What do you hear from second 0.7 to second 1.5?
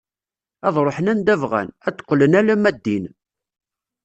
ruḥen anda